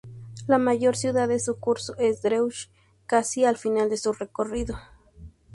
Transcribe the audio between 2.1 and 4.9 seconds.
Dreux, casi al final de su recorrido.